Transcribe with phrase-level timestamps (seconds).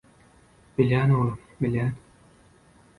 [0.79, 1.95] -Bilýän oglum, bilýän.